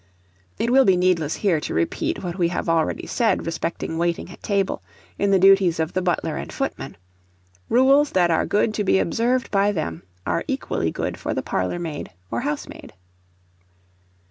It 0.57 0.71
will 0.71 0.83
be 0.83 0.97
needless 0.97 1.35
here 1.35 1.59
to 1.59 1.75
repeat 1.75 2.23
what 2.23 2.35
we 2.35 2.47
have 2.47 2.67
already 2.67 3.05
said 3.05 3.45
respecting 3.45 3.99
waiting 3.99 4.31
at 4.31 4.41
table, 4.41 4.81
in 5.19 5.29
the 5.29 5.37
duties 5.37 5.79
of 5.79 5.93
the 5.93 6.01
butler 6.01 6.37
and 6.37 6.51
footman: 6.51 6.97
rules 7.69 8.09
that 8.13 8.31
are 8.31 8.47
good 8.47 8.73
to 8.73 8.83
be 8.83 8.97
observed 8.97 9.51
by 9.51 9.71
them, 9.71 10.01
are 10.25 10.43
equally 10.47 10.89
good 10.89 11.19
for 11.19 11.35
the 11.35 11.43
parlour 11.43 11.77
maid 11.77 12.09
or 12.31 12.39
housemaid. 12.41 12.93